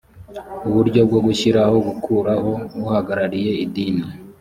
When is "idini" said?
3.65-4.05